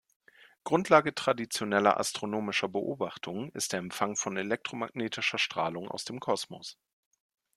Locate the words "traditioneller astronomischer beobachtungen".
1.13-3.51